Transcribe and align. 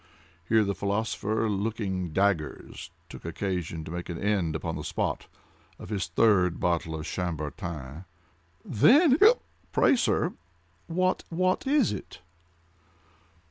(Here 0.49 0.63
the 0.63 0.73
philosopher, 0.73 1.47
looking 1.47 2.09
daggers, 2.11 2.89
took 3.07 3.23
occasion 3.23 3.83
to 3.83 3.91
make 3.91 4.09
an 4.09 4.17
end, 4.17 4.55
upon 4.55 4.75
the 4.75 4.83
spot, 4.83 5.27
of 5.77 5.89
his 5.89 6.07
third 6.07 6.59
bottle 6.59 6.95
of 6.95 7.05
Chambertin.) 7.05 8.05
"Then—hic 8.65 9.19
cup!—pray, 9.19 9.95
sir—what—what 9.95 11.67
is 11.67 11.91
it?" 11.93 12.17